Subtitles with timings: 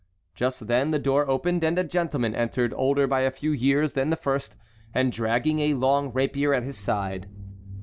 [0.33, 4.09] Just then the door opened and a gentleman entered older by a few years than
[4.09, 4.55] the first,
[4.95, 7.29] and dragging a long rapier at his side.